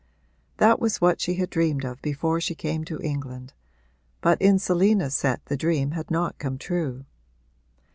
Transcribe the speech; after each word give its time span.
That 0.57 0.79
was 0.79 0.99
what 0.99 1.21
she 1.21 1.35
had 1.35 1.51
dreamed 1.51 1.85
of 1.85 2.01
before 2.01 2.41
she 2.41 2.55
came 2.55 2.83
to 2.85 2.99
England, 3.03 3.53
but 4.19 4.41
in 4.41 4.57
Selina's 4.57 5.13
set 5.13 5.45
the 5.45 5.55
dream 5.55 5.91
had 5.91 6.09
not 6.09 6.39
come 6.39 6.57
true. 6.57 7.05